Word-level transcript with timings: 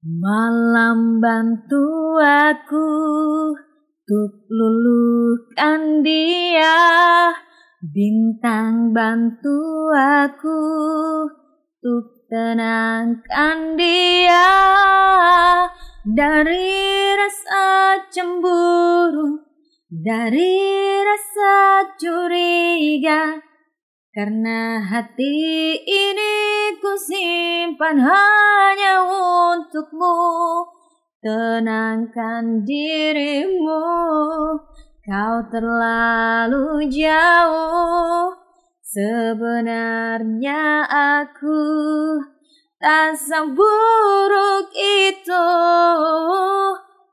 Malam 0.00 1.20
bantu 1.20 2.16
aku 2.16 2.88
Untuk 4.08 4.32
luluhkan 4.48 6.00
dia. 6.00 7.28
Bintang 7.84 8.96
bantu 8.96 9.92
aku 9.92 10.56
Untuk 11.84 12.24
tenangkan 12.32 13.76
dia. 13.76 14.48
Dari 16.08 16.72
rasa 17.20 18.00
cemburu 18.08 19.36
Dari 19.92 20.64
rasa 21.04 21.84
curiga 22.00 23.50
karena 24.10 24.82
hati 24.82 25.78
ini 25.86 26.34
ku 26.82 26.98
simpan 26.98 27.94
hanya 27.94 29.06
untukmu. 29.80 30.68
Tenangkan 31.20 32.64
dirimu 32.64 33.84
Kau 35.04 35.36
terlalu 35.52 36.88
jauh. 36.88 38.32
Sebenarnya 38.84 40.84
aku 40.88 41.60
Tak 42.80 43.12
seburuk 43.20 44.72
itu. 44.72 45.48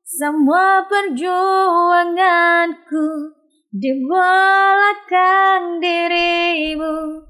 Semua 0.00 0.88
perjuanganku 0.88 3.36
di 3.68 3.92
belakang 4.00 5.84
dirimu. 5.84 7.28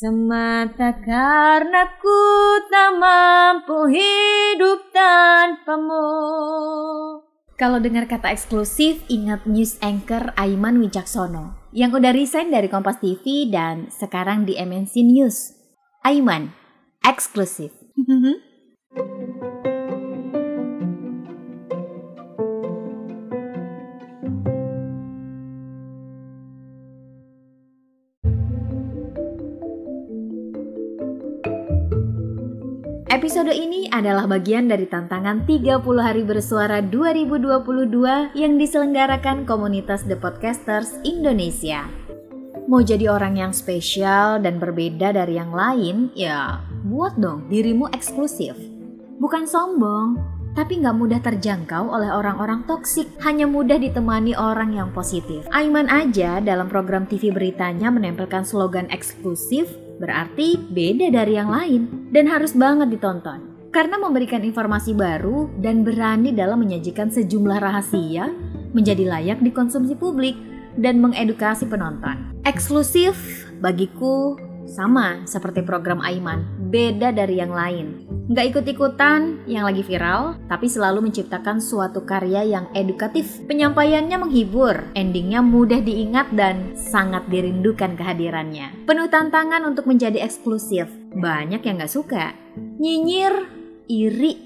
Semata 0.00 0.96
karena 1.04 1.84
ku 2.00 2.20
tak 2.72 2.96
mampu 3.60 3.92
hidup 3.92 4.88
tanpamu 4.88 6.08
Kalau 7.60 7.76
dengar 7.76 8.08
kata 8.08 8.32
eksklusif, 8.32 9.04
ingat 9.12 9.44
news 9.44 9.76
anchor 9.84 10.32
Aiman 10.40 10.80
Wicaksono 10.80 11.68
yang 11.76 11.92
udah 11.92 12.08
resign 12.08 12.48
dari 12.48 12.72
Kompas 12.72 13.04
TV 13.04 13.52
dan 13.52 13.92
sekarang 13.92 14.48
di 14.48 14.56
MNC 14.56 15.04
News. 15.04 15.52
Aiman, 16.00 16.56
eksklusif. 17.04 17.68
Episode 33.10 33.50
ini 33.50 33.90
adalah 33.90 34.30
bagian 34.30 34.70
dari 34.70 34.86
tantangan 34.86 35.42
30 35.42 35.82
hari 35.98 36.22
bersuara 36.22 36.78
2022 36.78 38.38
yang 38.38 38.54
diselenggarakan 38.54 39.42
komunitas 39.50 40.06
The 40.06 40.14
Podcasters 40.14 40.94
Indonesia. 41.02 41.90
Mau 42.70 42.78
jadi 42.86 43.10
orang 43.10 43.34
yang 43.34 43.50
spesial 43.50 44.38
dan 44.38 44.62
berbeda 44.62 45.10
dari 45.10 45.42
yang 45.42 45.50
lain, 45.50 46.14
ya 46.14 46.62
buat 46.86 47.18
dong 47.18 47.50
dirimu 47.50 47.90
eksklusif. 47.90 48.54
Bukan 49.18 49.42
sombong, 49.42 50.14
tapi 50.54 50.78
nggak 50.78 50.94
mudah 50.94 51.18
terjangkau 51.18 51.90
oleh 51.90 52.14
orang-orang 52.14 52.62
toksik, 52.70 53.10
hanya 53.26 53.50
mudah 53.50 53.82
ditemani 53.82 54.38
orang 54.38 54.70
yang 54.78 54.94
positif. 54.94 55.50
Aiman 55.50 55.90
aja 55.90 56.38
dalam 56.38 56.70
program 56.70 57.10
TV 57.10 57.34
beritanya 57.34 57.90
menempelkan 57.90 58.46
slogan 58.46 58.86
eksklusif 58.86 59.66
berarti 60.00 60.56
beda 60.56 61.12
dari 61.12 61.36
yang 61.36 61.52
lain 61.52 62.10
dan 62.10 62.24
harus 62.26 62.56
banget 62.56 62.96
ditonton. 62.96 63.52
Karena 63.70 64.02
memberikan 64.02 64.42
informasi 64.42 64.98
baru 64.98 65.46
dan 65.62 65.86
berani 65.86 66.34
dalam 66.34 66.58
menyajikan 66.58 67.06
sejumlah 67.06 67.62
rahasia 67.62 68.26
menjadi 68.74 69.06
layak 69.06 69.38
dikonsumsi 69.38 69.94
publik 69.94 70.34
dan 70.74 70.98
mengedukasi 70.98 71.70
penonton. 71.70 72.34
Eksklusif 72.42 73.46
bagiku 73.62 74.34
sama 74.66 75.22
seperti 75.22 75.62
program 75.62 76.02
Aiman, 76.02 76.42
beda 76.70 77.14
dari 77.14 77.38
yang 77.38 77.54
lain. 77.54 78.09
Nggak 78.30 78.46
ikut-ikutan 78.54 79.42
yang 79.50 79.66
lagi 79.66 79.82
viral, 79.82 80.38
tapi 80.46 80.70
selalu 80.70 81.10
menciptakan 81.10 81.58
suatu 81.58 82.06
karya 82.06 82.46
yang 82.46 82.70
edukatif. 82.78 83.42
Penyampaiannya 83.50 84.22
menghibur, 84.22 84.86
endingnya 84.94 85.42
mudah 85.42 85.82
diingat 85.82 86.30
dan 86.30 86.78
sangat 86.78 87.26
dirindukan 87.26 87.98
kehadirannya. 87.98 88.86
Penuh 88.86 89.10
tantangan 89.10 89.66
untuk 89.66 89.90
menjadi 89.90 90.22
eksklusif. 90.22 90.86
Banyak 91.10 91.58
yang 91.66 91.82
nggak 91.82 91.90
suka. 91.90 92.30
Nyinyir, 92.78 93.34
iri, 93.90 94.38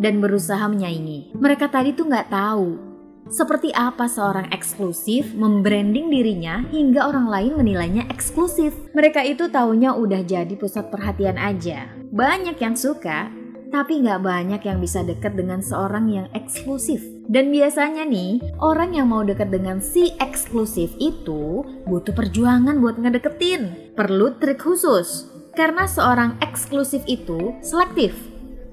dan 0.00 0.24
berusaha 0.24 0.64
menyaingi. 0.64 1.36
Mereka 1.36 1.68
tadi 1.68 1.92
tuh 1.92 2.08
nggak 2.08 2.32
tahu 2.32 2.88
seperti 3.28 3.68
apa 3.76 4.08
seorang 4.08 4.48
eksklusif 4.48 5.36
membranding 5.36 6.08
dirinya 6.08 6.64
hingga 6.72 7.04
orang 7.04 7.28
lain 7.28 7.52
menilainya 7.60 8.08
eksklusif. 8.08 8.72
Mereka 8.96 9.28
itu 9.28 9.52
taunya 9.52 9.92
udah 9.92 10.24
jadi 10.24 10.56
pusat 10.56 10.88
perhatian 10.88 11.36
aja. 11.36 11.99
Banyak 12.10 12.58
yang 12.58 12.74
suka, 12.74 13.30
tapi 13.70 14.02
nggak 14.02 14.26
banyak 14.26 14.62
yang 14.66 14.82
bisa 14.82 15.06
deket 15.06 15.38
dengan 15.38 15.62
seorang 15.62 16.10
yang 16.10 16.26
eksklusif. 16.34 16.98
Dan 17.30 17.54
biasanya 17.54 18.02
nih, 18.02 18.42
orang 18.58 18.98
yang 18.98 19.14
mau 19.14 19.22
deket 19.22 19.54
dengan 19.54 19.78
si 19.78 20.10
eksklusif 20.18 20.90
itu 20.98 21.62
butuh 21.86 22.10
perjuangan 22.10 22.82
buat 22.82 22.98
ngedeketin. 22.98 23.94
Perlu 23.94 24.34
trik 24.42 24.58
khusus. 24.58 25.30
Karena 25.54 25.86
seorang 25.86 26.42
eksklusif 26.42 27.06
itu 27.06 27.54
selektif, 27.62 28.10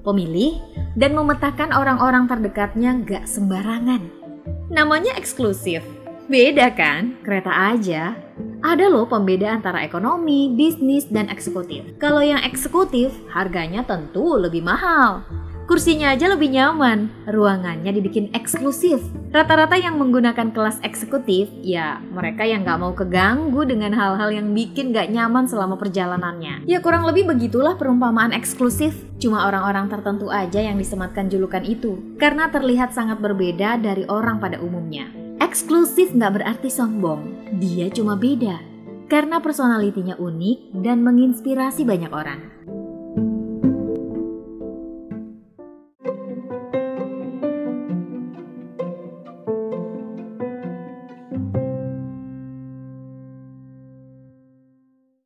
pemilih, 0.02 0.58
dan 0.98 1.14
memetakan 1.14 1.70
orang-orang 1.70 2.26
terdekatnya 2.26 2.98
gak 3.06 3.30
sembarangan. 3.30 4.02
Namanya 4.66 5.14
eksklusif. 5.14 5.86
Beda 6.26 6.74
kan? 6.74 7.22
Kereta 7.22 7.54
aja. 7.70 8.18
Ada 8.58 8.90
loh 8.90 9.06
pembeda 9.06 9.54
antara 9.54 9.86
ekonomi, 9.86 10.50
bisnis, 10.50 11.06
dan 11.06 11.30
eksekutif. 11.30 11.86
Kalau 12.02 12.18
yang 12.18 12.42
eksekutif, 12.42 13.14
harganya 13.30 13.86
tentu 13.86 14.34
lebih 14.34 14.66
mahal. 14.66 15.22
Kursinya 15.68 16.16
aja 16.16 16.32
lebih 16.32 16.48
nyaman, 16.48 17.12
ruangannya 17.28 17.92
dibikin 17.92 18.32
eksklusif. 18.32 19.04
Rata-rata 19.30 19.76
yang 19.76 20.00
menggunakan 20.00 20.50
kelas 20.50 20.80
eksekutif, 20.80 21.52
ya 21.60 22.00
mereka 22.08 22.48
yang 22.48 22.64
gak 22.64 22.80
mau 22.80 22.96
keganggu 22.96 23.68
dengan 23.68 23.92
hal-hal 23.92 24.32
yang 24.32 24.50
bikin 24.56 24.96
gak 24.96 25.12
nyaman 25.12 25.44
selama 25.44 25.76
perjalanannya. 25.76 26.64
Ya 26.64 26.80
kurang 26.80 27.04
lebih 27.04 27.28
begitulah 27.28 27.76
perumpamaan 27.76 28.32
eksklusif. 28.32 28.96
Cuma 29.20 29.44
orang-orang 29.44 29.92
tertentu 29.92 30.32
aja 30.32 30.58
yang 30.58 30.80
disematkan 30.80 31.28
julukan 31.28 31.62
itu, 31.62 32.16
karena 32.16 32.48
terlihat 32.48 32.96
sangat 32.96 33.20
berbeda 33.20 33.76
dari 33.76 34.08
orang 34.08 34.40
pada 34.40 34.58
umumnya. 34.64 35.27
Eksklusif 35.48 36.12
gak 36.12 36.36
berarti 36.36 36.68
sombong, 36.68 37.56
dia 37.56 37.88
cuma 37.88 38.20
beda. 38.20 38.60
Karena 39.08 39.40
personalitinya 39.40 40.20
unik 40.20 40.84
dan 40.84 41.00
menginspirasi 41.00 41.88
banyak 41.88 42.12
orang. 42.12 42.40